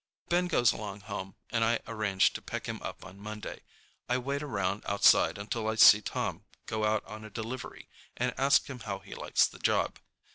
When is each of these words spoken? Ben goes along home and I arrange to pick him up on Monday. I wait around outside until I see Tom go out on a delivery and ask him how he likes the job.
Ben 0.29 0.47
goes 0.47 0.71
along 0.71 1.01
home 1.01 1.35
and 1.51 1.63
I 1.63 1.79
arrange 1.85 2.33
to 2.33 2.41
pick 2.41 2.65
him 2.65 2.81
up 2.81 3.05
on 3.05 3.19
Monday. 3.19 3.61
I 4.09 4.17
wait 4.17 4.41
around 4.41 4.81
outside 4.87 5.37
until 5.37 5.67
I 5.67 5.75
see 5.75 6.01
Tom 6.01 6.43
go 6.65 6.83
out 6.85 7.05
on 7.05 7.23
a 7.23 7.29
delivery 7.29 7.87
and 8.17 8.33
ask 8.35 8.65
him 8.65 8.79
how 8.79 8.97
he 8.97 9.13
likes 9.13 9.45
the 9.45 9.59
job. 9.59 9.99